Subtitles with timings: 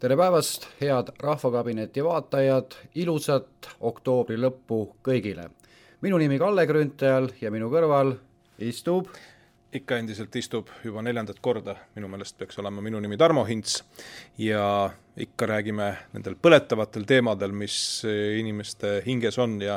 [0.00, 5.50] tere päevast, head Rahvakabineti vaatajad, ilusat oktoobri lõppu kõigile.
[6.00, 8.14] minu nimi Kalle Grünthal ja minu kõrval
[8.58, 9.10] istub
[9.72, 13.82] ikka endiselt istub juba neljandat korda, minu meelest peaks olema minu nimi Tarmo Hints
[14.38, 17.76] ja ikka räägime nendel põletavatel teemadel, mis
[18.38, 19.76] inimeste hinges on ja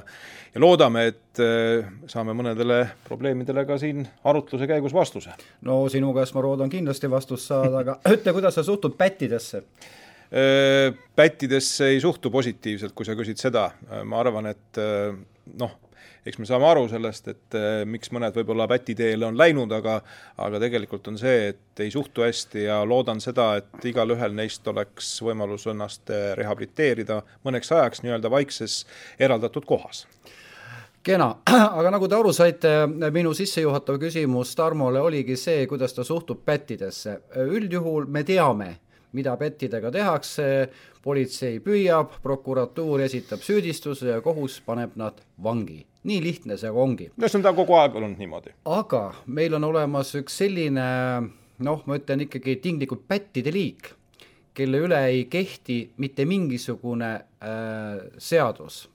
[0.53, 5.35] ja loodame, et eh, saame mõnedele probleemidele ka siin arutluse käigus vastuse.
[5.61, 9.65] no sinu käest ma loodan kindlasti vastust saada, aga ütle, kuidas sa suhtud pättidesse?
[10.33, 13.67] Pättidesse ei suhtu positiivselt, kui sa küsid seda,
[14.09, 14.79] ma arvan, et
[15.61, 15.75] noh,
[16.25, 17.57] eks me saame aru sellest, et
[17.89, 19.97] miks mõned võib-olla päti teele on läinud, aga
[20.43, 25.15] aga tegelikult on see, et ei suhtu hästi ja loodan seda, et igalühel neist oleks
[25.25, 28.83] võimalus ennast eh, rehabiliteerida mõneks ajaks nii-öelda vaikses
[29.19, 30.05] eraldatud kohas.
[31.03, 31.33] Kena,
[31.79, 32.71] aga nagu te aru saite,
[33.11, 37.19] minu sissejuhatav küsimus Tarmole oligi see, kuidas ta suhtub pättidesse.
[37.43, 38.69] üldjuhul me teame,
[39.13, 40.69] mida pättidega tehakse,
[41.03, 47.11] politsei püüab, prokuratuur esitab süüdistuse ja kohus paneb nad vangi nii lihtne see ongi.
[47.17, 48.51] no see on ta kogu aeg olnud niimoodi.
[48.65, 50.87] aga meil on olemas üks selline
[51.63, 53.93] noh, ma ütlen ikkagi tinglikult pättide liik,
[54.53, 58.87] kelle üle ei kehti mitte mingisugune äh, seadus.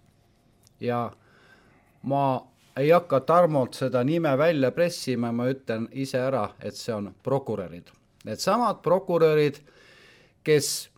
[0.80, 1.08] ja
[2.02, 2.24] ma
[2.78, 7.90] ei hakka Tarmolt seda nime välja pressima, ma ütlen ise ära, et see on prokurörid.
[8.24, 9.58] Needsamad prokurörid,
[10.44, 10.90] kes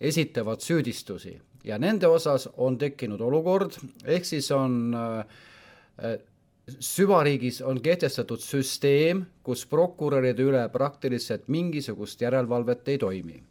[0.00, 1.36] esitavad süüdistusi.
[1.64, 6.18] Ja nende osas on tekkinud olukord, ehk siis on äh,
[6.78, 13.42] süvariigis on kehtestatud süsteem, kus prokuröride üle praktiliselt mingisugust järelevalvet ei toimi.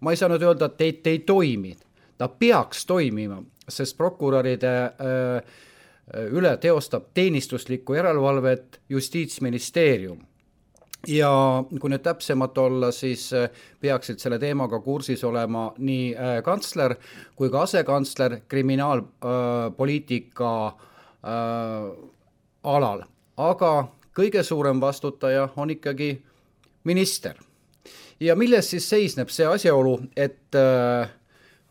[0.00, 1.72] ma ei saa nüüd öelda, et ei, ei toimi,
[2.18, 5.56] ta peaks toimima, sest prokuröride äh,
[6.30, 10.20] üle teostab teenistuslikku järelevalvet Justiitsministeerium
[11.08, 16.94] ja kui nüüd täpsemalt olla, siis äh, peaksid selle teemaga kursis olema nii kantsler
[17.36, 20.72] kui ka asekantsler kriminaalpoliitika äh,
[21.26, 21.90] äh,
[22.66, 23.02] alal,
[23.36, 23.72] aga
[24.16, 26.22] kõige suurem vastutaja on ikkagi
[26.84, 27.34] minister.
[28.20, 31.10] ja milles siis seisneb see asjaolu, et äh,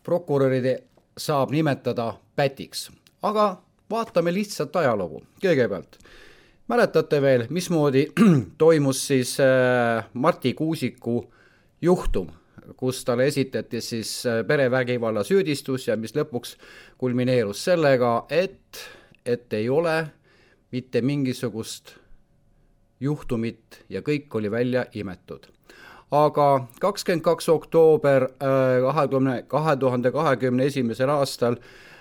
[0.04, 0.84] prokuröride
[1.18, 2.92] saab nimetada pätiks,
[3.24, 3.58] aga
[3.90, 5.98] vaatame lihtsalt ajalugu kõigepealt.
[6.68, 8.08] Mäletate veel, mismoodi
[8.58, 11.26] toimus siis äh, Marti Kuusiku
[11.82, 12.28] juhtum,
[12.78, 16.56] kus talle esitati siis äh, perevägivalla süüdistus ja mis lõpuks
[16.98, 18.86] kulmineerus sellega, et
[19.26, 20.08] et ei ole
[20.72, 21.96] mitte mingisugust
[23.00, 25.48] juhtumit ja kõik oli välja imetud.
[26.12, 31.95] aga kakskümmend kaks oktoober äh, kahekümne, kahe tuhande kahekümne esimesel aastal äh,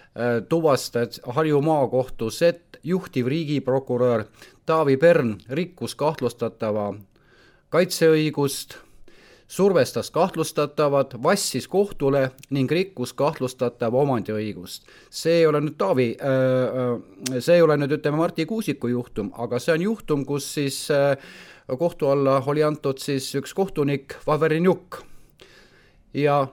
[0.48, 4.24] tuvastas Harju maakohtus, et juhtiv riigiprokurör
[4.66, 6.92] Taavi Pern rikkus kahtlustatava
[7.74, 8.76] kaitseõigust
[9.48, 14.82] survestas kahtlustatavat, vassis kohtule ning rikkus kahtlustatava omandiõigust.
[15.10, 19.32] see ei ole nüüd Taavi, äh, äh, see ei ole nüüd ütleme Marti Kuusiku juhtum,
[19.38, 21.16] aga see on juhtum, kus siis äh,
[21.78, 25.02] kohtu alla oli antud siis üks kohtunik Vaverinjuk.
[26.14, 26.46] ja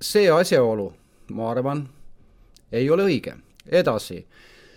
[0.00, 0.92] see asjaolu,
[1.30, 1.88] ma arvan,
[2.72, 3.34] ei ole õige.
[3.66, 4.26] edasi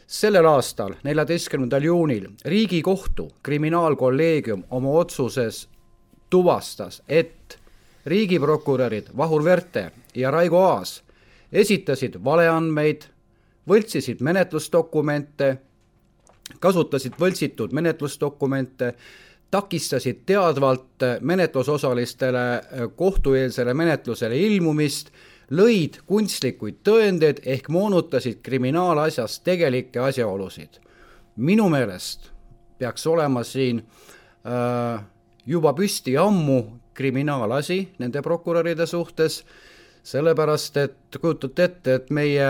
[0.08, 5.68] sellel aastal, neljateistkümnendal juunil Riigikohtu kriminaalkolleegium oma otsuses
[6.30, 7.60] tuvastas, et
[8.06, 11.04] riigiprokurörid Vahur Verte ja Raigo Aas
[11.52, 13.06] esitasid valeandmeid,
[13.70, 15.58] võltsisid menetlusdokumente,
[16.60, 18.94] kasutasid võltsitud menetlusdokumente,
[19.52, 25.12] takistasid teadvalt menetlusosalistele kohtueelsele menetlusele ilmumist,
[25.52, 30.80] lõid kunstlikud tõendeid ehk moonutasid kriminaalasjas tegelikke asjaolusid.
[31.36, 32.32] minu meelest
[32.78, 33.82] peaks olema siin
[34.46, 35.04] äh,
[35.46, 39.44] juba püsti ammu kriminaalasi nende prokuröride suhtes,
[40.04, 42.50] sellepärast et kujutate ette, et meie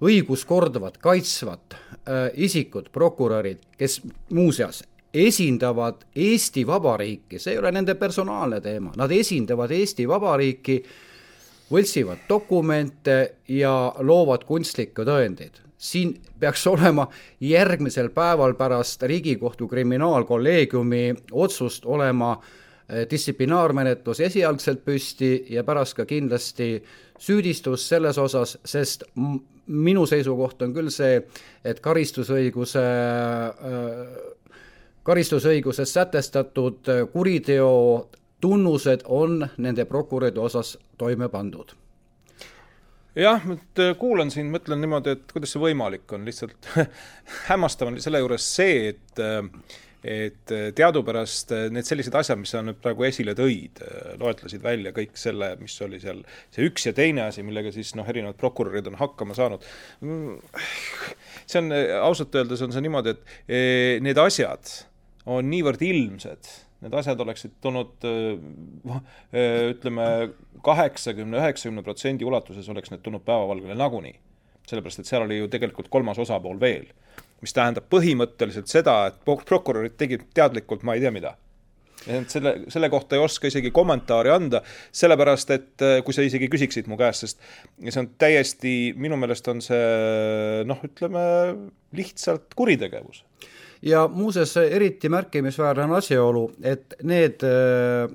[0.00, 4.00] õiguskordavat, kaitsvad äh, isikud, prokurörid, kes
[4.32, 4.82] muuseas
[5.14, 10.78] esindavad Eesti Vabariiki, see ei ole nende personaalne teema, nad esindavad Eesti Vabariiki,
[11.70, 13.16] võltsivad dokumente
[13.48, 15.60] ja loovad kunstlikke tõendeid.
[15.80, 17.06] Siin peaks olema
[17.40, 26.82] järgmisel päeval pärast Riigikohtu kriminaalkolleegiumi otsust olema eh, distsiplinaarmenetlus esialgselt püsti ja pärast ka kindlasti
[27.20, 29.06] süüdistus selles osas, sest
[29.70, 31.22] minu seisukoht on küll see,
[31.64, 32.84] et karistusõiguse,
[33.72, 34.62] eh,
[35.06, 37.70] karistusõiguses sätestatud kuriteo
[38.40, 41.76] tunnused on nende prokuröride osas toime pandud
[43.18, 46.72] jah, nüüd äh, kuulan sind, mõtlen niimoodi, et kuidas see võimalik on, lihtsalt
[47.50, 52.62] hämmastav on selle juures see, et äh, et äh, teadupärast need sellised asjad, mis sa
[52.64, 53.82] nüüd praegu esile tõid,
[54.22, 56.22] loetlesid välja kõik selle, mis oli seal,
[56.54, 59.66] see üks ja teine asi, millega siis noh, erinevad prokurörid on hakkama saanud.
[61.44, 61.68] See on,
[62.00, 64.72] ausalt öeldes on see niimoodi, et need asjad
[65.28, 66.48] on niivõrd ilmsed,
[66.80, 68.08] need asjad oleksid tulnud
[69.74, 70.06] ütleme,
[70.64, 74.16] kaheksakümne, üheksakümne protsendi ulatuses oleks need tulnud päevavalgele nagunii.
[74.70, 76.88] sellepärast, et seal oli ju tegelikult kolmas osapool veel
[77.44, 81.36] mis tähendab põhimõtteliselt seda, et prokurörid tegid teadlikult ma ei tea mida.
[82.32, 84.62] selle, selle kohta ei oska isegi kommentaari anda,
[84.96, 87.42] sellepärast et äh, kui sa isegi küsiksid mu käest, sest
[87.84, 91.24] see on täiesti, minu meelest on see noh, ütleme
[91.96, 93.24] lihtsalt kuritegevus
[93.82, 98.10] ja muuseas, eriti märkimisväärne on asjaolu, et need äh,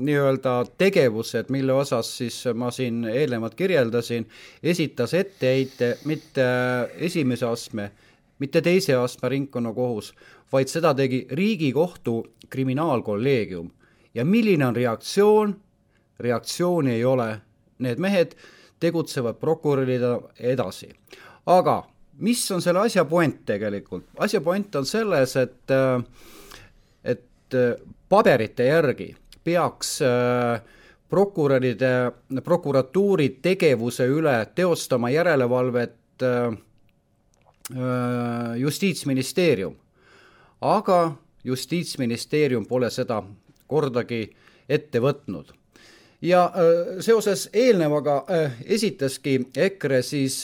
[0.00, 4.28] nii-öelda tegevused, mille osas siis ma siin eelnevalt kirjeldasin,
[4.62, 6.46] esitas etteheite mitte
[6.98, 7.90] esimese astme
[8.40, 10.14] mitte teise astme ringkonnakohus,
[10.52, 13.70] vaid seda tegi Riigikohtu kriminaalkolleegium.
[14.14, 15.60] ja milline on reaktsioon?
[16.20, 17.40] reaktsiooni ei ole,
[17.78, 18.34] need mehed
[18.80, 20.88] tegutsevad prokurörina edasi.
[21.46, 21.89] aga
[22.20, 24.06] mis on selle asja point tegelikult?
[24.18, 25.76] asja point on selles, et,
[27.04, 27.58] et
[28.08, 29.14] paberite järgi
[29.44, 29.98] peaks
[31.10, 31.92] prokuröride,
[32.44, 36.58] prokuratuuri tegevuse üle teostama järelevalvet äh,
[37.76, 39.76] Äh, justiitsministeerium.
[40.60, 43.22] aga justiitsministeerium pole seda
[43.66, 44.34] kordagi
[44.68, 45.52] ette võtnud.
[46.22, 50.42] Ja äh, seoses eelnevaga äh, esitaski EKRE siis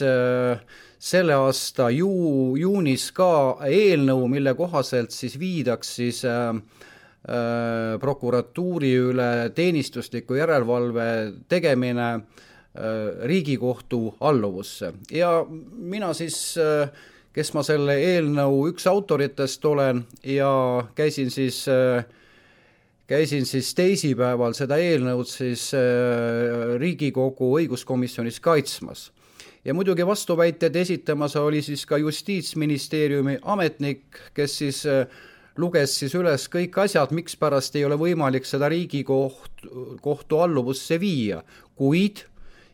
[0.98, 6.22] selle aasta ju-, juunis ka eelnõu, mille kohaselt siis viidaks siis
[8.00, 11.06] prokuratuuri üle teenistusliku järelevalve
[11.50, 12.20] tegemine
[13.26, 14.92] Riigikohtu alluvusse.
[15.10, 16.86] Ja mina siis äh,
[17.36, 20.48] kes ma selle eelnõu üks autoritest olen ja
[20.96, 21.66] käisin siis
[23.06, 29.12] käisin siis teisipäeval seda eelnõud siis äh, Riigikogu õiguskomisjonis kaitsmas.
[29.64, 35.06] ja muidugi vastuväited esitamas oli siis ka Justiitsministeeriumi ametnik, kes siis äh,
[35.56, 39.66] luges siis üles kõik asjad, mikspärast ei ole võimalik seda Riigikoht,
[40.02, 41.42] kohtu alluvusse viia,
[41.76, 42.24] kuid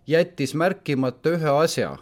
[0.07, 1.97] jättis märkimata ühe asja.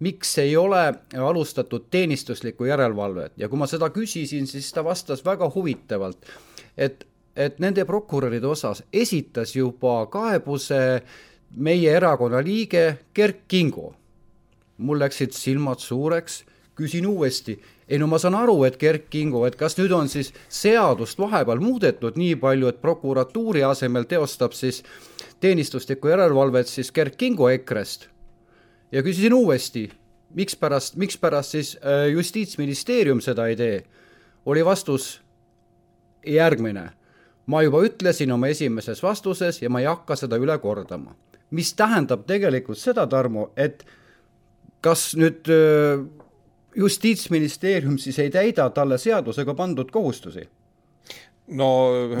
[0.00, 3.34] Miks ei ole alustatud teenistuslikku järelevalvet?
[3.36, 6.30] Ja kui ma seda küsisin, siis ta vastas väga huvitavalt,
[6.76, 7.04] et,
[7.36, 11.02] et nende prokuröride osas esitas juba kaebuse
[11.56, 13.94] meie erakonna liige Gerd Kingo.
[14.80, 16.44] mul läksid silmad suureks,
[16.74, 20.32] küsin uuesti, ei no ma saan aru, et Gerd Kingo, et kas nüüd on siis
[20.48, 24.80] seadust vahepeal muudetud nii palju, et prokuratuuri asemel teostab siis
[25.40, 28.08] teenistuslikku järelevalvet siis Gerd Kingo EKRE-st
[28.92, 29.90] ja küsisin uuesti,
[30.34, 33.84] mikspärast, mikspärast siis äh, Justiitsministeerium seda ei tee,
[34.46, 35.20] oli vastus
[36.26, 36.90] järgmine.
[37.46, 41.14] Ma juba ütlesin oma esimeses vastuses ja ma ei hakka seda üle kordama.
[41.50, 43.84] mis tähendab tegelikult seda, Tarmo, et
[44.80, 46.04] kas nüüd äh,
[46.76, 50.46] Justiitsministeerium siis ei täida talle seadusega pandud kohustusi?
[51.50, 51.70] no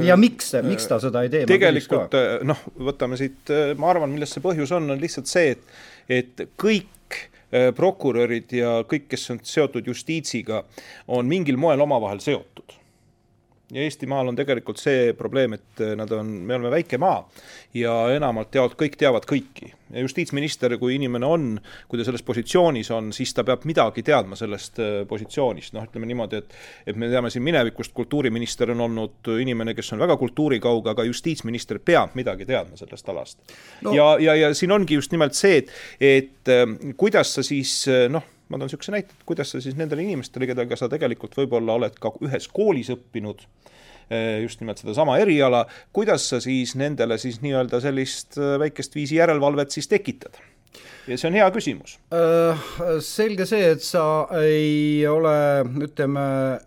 [0.02, 1.44] ja miks, miks ta seda ei tee?
[1.46, 5.62] tegelikult noh, võtame siit, ma arvan, milles see põhjus on, on lihtsalt see, et,
[6.10, 10.64] et kõik äh, prokurörid ja kõik, kes on seotud justiitsiga,
[11.14, 12.80] on mingil moel omavahel seotud
[13.70, 17.20] ja Eestimaal on tegelikult see probleem, et äh, nad on, me oleme väike maa
[17.76, 19.70] ja enamalt jaolt kõik teavad kõiki.
[19.90, 21.46] ja justiitsminister, kui inimene on,
[21.88, 26.08] kui ta selles positsioonis on, siis ta peab midagi teadma sellest äh, positsioonist, noh, ütleme
[26.10, 26.58] niimoodi, et
[26.90, 31.78] et me teame siin minevikust, kultuuriminister on olnud inimene, kes on väga kultuurikauge, aga justiitsminister
[31.84, 33.94] peab midagi teadma sellest alast no..
[33.94, 38.39] ja, ja, ja siin ongi just nimelt see, et, et äh, kuidas sa siis noh
[38.50, 41.98] ma toon niisuguse näite, et kuidas sa siis nendele inimestele, kellega sa tegelikult võib-olla oled
[42.02, 43.44] ka ühes koolis õppinud,
[44.10, 45.64] eh, just nimelt sedasama eriala,
[45.96, 50.40] kuidas sa siis nendele siis nii-öelda sellist eh, väikest viisi järelevalvet siis tekitad
[51.10, 51.96] ja see on hea küsimus.
[52.14, 52.64] Äh,
[53.04, 54.04] selge see, et sa
[54.40, 55.34] ei ole,
[55.86, 56.24] ütleme,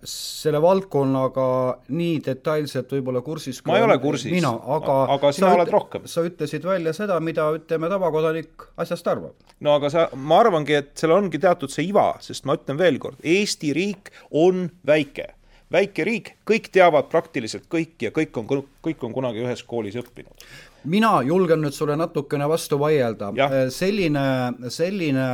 [0.10, 1.48] selle valdkonnaga
[1.94, 3.62] nii detailselt võib-olla kursis.
[3.68, 6.08] ma ei ole kursis, aga, aga sina oled rohkem.
[6.10, 9.38] sa ütlesid välja seda, mida, ütleme, tavakodanik asjast arvab.
[9.64, 13.00] no aga sa, ma arvangi, et seal ongi teatud see iva, sest ma ütlen veel
[13.04, 15.32] kord, Eesti riik on väike
[15.74, 18.46] väike riik, kõik teavad praktiliselt kõiki ja kõik on,
[18.86, 20.46] kõik on kunagi ühes koolis õppinud
[20.90, 23.32] mina julgen nüüd sulle natukene vastu vaielda.
[23.40, 24.26] Äh, selline,
[24.74, 25.28] selline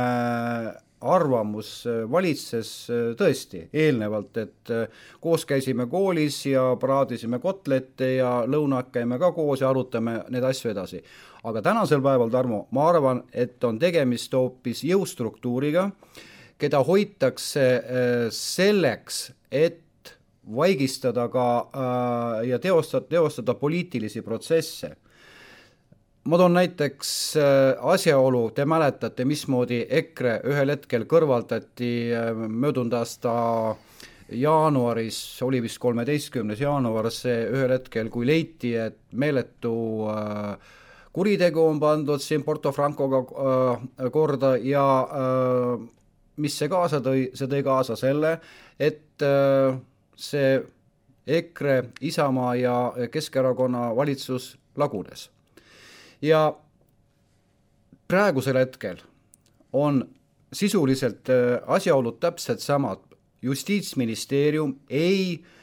[1.00, 4.72] arvamus äh, valitses äh, tõesti eelnevalt, et
[5.20, 10.72] koos käisime koolis ja praadisime kotlette ja lõunad käime ka koos ja arutame neid asju
[10.74, 11.02] edasi.
[11.44, 15.90] aga tänasel päeval, Tarmo, ma arvan, et on tegemist hoopis jõustruktuuriga,
[16.60, 17.64] keda hoitakse
[18.30, 19.80] selleks, et
[20.44, 21.46] vaigistada ka
[22.44, 24.96] ja teostada, teostada poliitilisi protsesse.
[26.30, 33.32] Ma toon näiteks äh, asjaolu, te mäletate, mismoodi EKRE ühel hetkel kõrvaldati äh, möödunud aasta
[34.30, 39.72] jaanuaris, oli vist kolmeteistkümnes jaanuar see ühel hetkel, kui leiti, et meeletu
[40.12, 40.76] äh,
[41.12, 45.88] kuritegu on pandud siin Porto Francoga äh, korda ja äh,
[46.36, 48.36] mis see kaasa tõi, see tõi kaasa selle,
[48.78, 49.74] et äh,
[50.16, 50.60] see
[51.30, 52.76] EKRE, Isamaa ja
[53.12, 55.28] Keskerakonna valitsus lagunes.
[56.22, 56.56] Ja
[58.08, 58.96] praegusel hetkel
[59.72, 60.02] on
[60.52, 62.98] sisuliselt äh, asjaolud täpselt samad,
[63.42, 65.59] justiitsministeerium ei äh,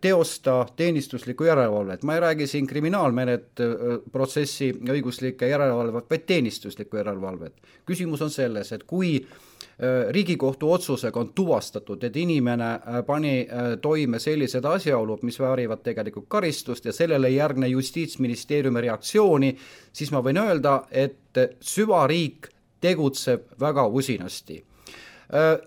[0.00, 7.54] teosta teenistuslikku järelevalvet, ma ei räägi siin kriminaalmenet-protsessi õiguslike järelevalvet, vaid teenistuslikku järelevalvet.
[7.88, 9.38] küsimus on selles, et kui äh,
[9.82, 15.80] Äh, riigikohtu otsusega on tuvastatud, et inimene äh, pani äh, toime sellised asjaolud, mis väärivad
[15.82, 19.50] tegelikult karistust ja sellele ei järgne Justiitsministeeriumi reaktsiooni,
[19.92, 22.46] siis ma võin öelda, et süvariik
[22.80, 24.64] tegutseb väga usinasti.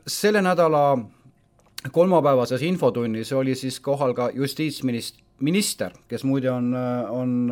[0.07, 0.97] selle nädala
[1.91, 6.73] kolmapäevases infotunnis oli siis kohal ka justiitsminist-, minister, kes muide on,
[7.09, 7.51] on,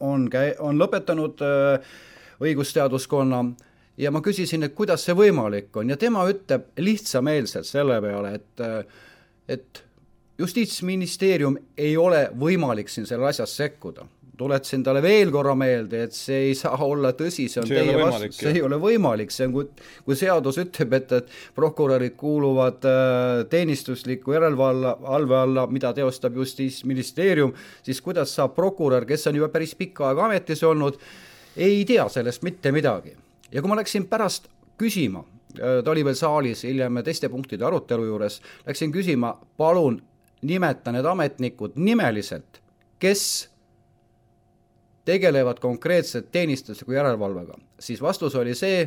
[0.00, 1.44] on, on lõpetanud
[2.42, 3.44] õigusteaduskonna
[3.96, 8.64] ja ma küsisin, et kuidas see võimalik on ja tema ütleb lihtsameelselt selle peale, et
[9.48, 9.84] et
[10.38, 14.06] justiitsministeerium ei ole võimalik siin selle asjas sekkuda.
[14.36, 17.98] Tuletasin talle veel korra meelde, et see ei saa olla tõsi, see on see teie
[17.98, 19.68] vastu, see ei ole võimalik, see on, kui,
[20.06, 27.54] kui seadus ütleb, et, et prokurörid kuuluvad äh, teenistusliku järelevalve, valve alla, mida teostab Justiitsministeerium,
[27.86, 30.98] siis kuidas saab prokurör, kes on juba päris pikka aega ametis olnud,
[31.56, 33.14] ei tea sellest mitte midagi.
[33.54, 34.50] Ja kui ma läksin pärast
[34.80, 35.22] küsima,
[35.54, 40.02] äh, ta oli veel saalis hiljem teiste punktide arutelu juures, läksin küsima, palun
[40.44, 42.60] nimeta need ametnikud nimeliselt,
[43.00, 43.53] kes
[45.04, 48.84] tegelevad konkreetselt teenistusliku järelevalvega, siis vastus oli see,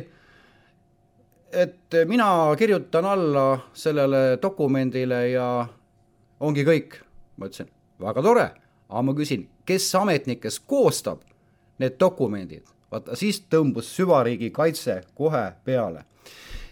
[1.52, 5.66] et mina kirjutan alla sellele dokumendile ja
[6.40, 6.98] ongi kõik.
[7.36, 7.70] ma ütlesin,
[8.00, 8.48] väga tore,
[8.88, 11.22] aga ma küsin, kes ametnikest koostab
[11.78, 16.04] need dokumendid vaata siis tõmbus süvariigi kaitse kohe peale.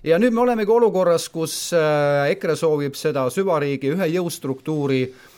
[0.05, 5.36] ja nüüd me olemegi olukorras, kus äh, EKRE soovib seda süvariigi ühe jõustruktuuri äh,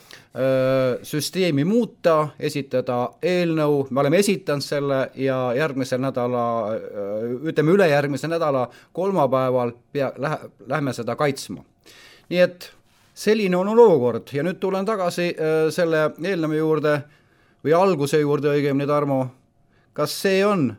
[1.02, 6.44] süsteemi muuta, esitada eelnõu, me oleme esitanud selle ja järgmisel nädala,
[7.42, 11.64] ütleme ülejärgmise nädala kolmapäeval pea, lähe, lähme seda kaitsma.
[12.28, 12.70] nii et
[13.18, 14.30] selline on olukord.
[14.32, 15.32] Ja nüüd tulen tagasi
[15.74, 16.94] selle eelnõu juurde
[17.64, 19.24] või alguse juurde õigemini, Tarmo,
[19.92, 20.70] kas see on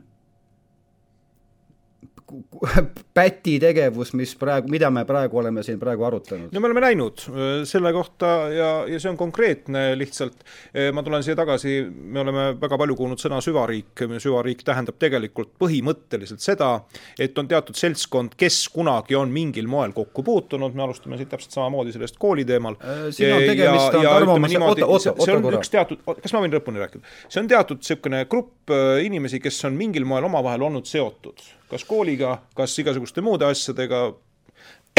[3.17, 6.51] päti tegevus, mis praegu, mida me praegu oleme siin praegu arutanud?
[6.53, 10.43] no me oleme näinud äh, selle kohta ja, ja see on konkreetne lihtsalt.
[10.73, 15.51] Äh, ma tulen siia tagasi, me oleme väga palju kuulnud sõna süvariik, süvariik tähendab tegelikult
[15.61, 16.71] põhimõtteliselt seda,
[17.19, 21.55] et on teatud seltskond, kes kunagi on mingil moel kokku puutunud, me alustame siit täpselt
[21.57, 22.77] samamoodi sellest kooli teemal.
[22.83, 25.61] Äh, siin on tegemist, on Tarmo, oota, oota, oota korra.
[25.61, 27.15] üks teatud, kas ma võin lõpuni rääkida?
[27.29, 32.39] see on teatud niisugune grupp inimesi, kes on mingil moel omavahel olnud seotud kas kooliga,
[32.57, 34.09] kas igasuguste muude asjadega,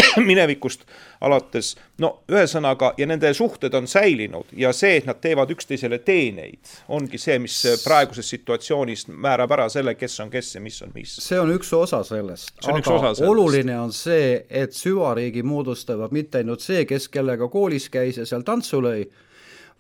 [0.31, 0.85] minevikust
[1.21, 6.73] alates, no ühesõnaga, ja nende suhted on säilinud ja see, et nad teevad üksteisele teeneid,
[6.89, 11.17] ongi see, mis praeguses situatsioonis määrab ära selle, kes on kes ja mis on mis.
[11.23, 13.25] see on üks osa sellest, aga sellest.
[13.27, 18.47] oluline on see, et süvariigi moodustavad mitte ainult see, kes kellega koolis käis ja seal
[18.47, 19.05] tantsu lõi,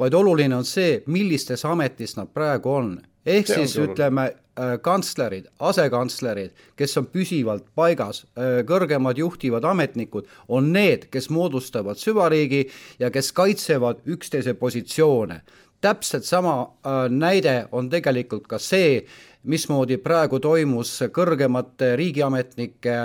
[0.00, 2.92] vaid oluline on see, millistes ametis nad praegu on.
[3.26, 10.26] Ehk see siis ütleme, Äh, kantslerid, asekantslerid, kes on püsivalt paigas, äh, kõrgemad juhtivad ametnikud,
[10.52, 12.64] on need, kes moodustavad süvariigi
[12.98, 15.40] ja kes kaitsevad üksteise positsioone.
[15.80, 19.06] täpselt sama äh, näide on tegelikult ka see,
[19.44, 22.98] mismoodi praegu toimus kõrgemate riigiametnike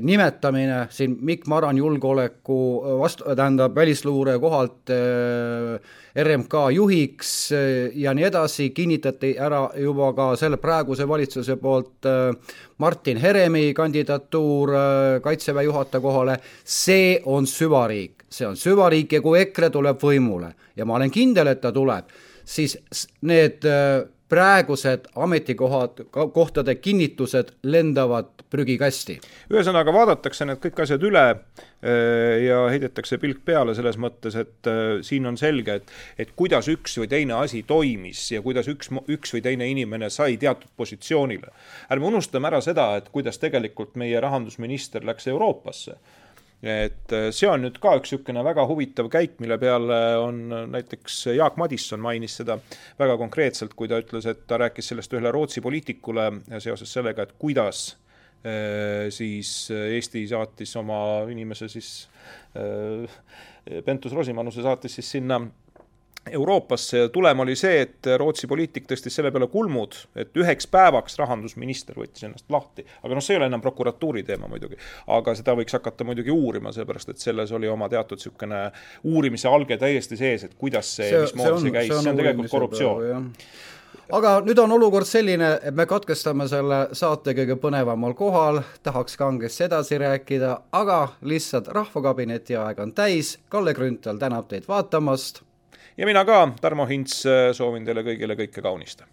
[0.00, 2.58] nimetamine siin Mikk Maran julgeoleku
[3.00, 7.32] vastu, tähendab välisluure kohalt äh, RMK juhiks
[7.94, 12.08] ja nii edasi, kinnitati ära juba ka selle praeguse valitsuse poolt
[12.78, 14.72] Martin Heremi kandidatuur
[15.22, 20.88] Kaitseväe juhataja kohale, see on süvariik, see on süvariik ja kui EKRE tuleb võimule ja
[20.88, 22.08] ma olen kindel, et ta tuleb,
[22.44, 22.78] siis
[23.28, 23.64] need
[24.28, 29.20] praegused ametikohad, kohtade kinnitused lendavad prügikasti.
[29.50, 31.38] ühesõnaga, vaadatakse need kõik asjad üle äh,
[32.46, 36.98] ja heidetakse pilk peale selles mõttes, et äh, siin on selge, et et kuidas üks
[36.98, 41.52] või teine asi toimis ja kuidas üks, üks või teine inimene sai teatud positsioonile.
[41.90, 45.98] ärme unustame ära seda, et kuidas tegelikult meie rahandusminister läks Euroopasse
[46.62, 50.40] et äh, see on nüüd ka üks niisugune väga huvitav käik, mille peale on
[50.72, 52.58] näiteks Jaak Madisson mainis seda
[52.98, 57.36] väga konkreetselt, kui ta ütles, et ta rääkis sellest ühele Rootsi poliitikule seoses sellega, et
[57.38, 57.86] kuidas
[58.46, 60.98] äh, siis Eesti saatis oma
[61.32, 62.08] inimese siis
[63.84, 65.42] Pentus-Rosimannuse saatis siis sinna
[66.30, 71.18] Euroopasse ja tulem oli see, et Rootsi poliitik tõstis selle peale kulmud, et üheks päevaks
[71.20, 72.86] rahandusminister võttis ennast lahti.
[73.02, 74.78] aga noh, see ei ole enam prokuratuuri teema muidugi.
[75.06, 78.64] aga seda võiks hakata muidugi uurima, sellepärast et selles oli oma teatud niisugune
[79.04, 83.32] uurimise alge täiesti sees, et kuidas see, see, mismoodi see käis, see on tegelikult korruptsioon
[84.12, 89.66] aga nüüd on olukord selline, et me katkestame selle saate kõige põnevamal kohal, tahaks kangesti
[89.66, 93.36] edasi rääkida, aga lihtsalt Rahvakabineti aeg on täis.
[93.48, 95.45] Kalle Grünthal tänab teid vaatamast
[95.96, 97.22] ja mina ka, Tarmo Hints,
[97.56, 99.04] soovin teile kõigile kõike kaunist